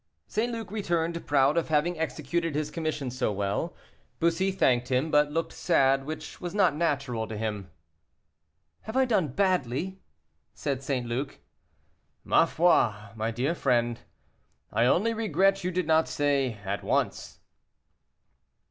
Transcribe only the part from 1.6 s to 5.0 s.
having executed his commission so well. Bussy thanked